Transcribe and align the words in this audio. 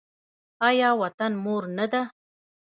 آیا 0.67 0.89
وطن 1.01 1.31
مور 1.43 1.63
نه 1.77 1.85
ده؟ 1.91 2.01